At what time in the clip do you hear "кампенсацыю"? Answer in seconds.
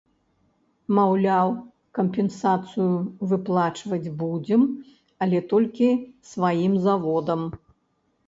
1.97-2.87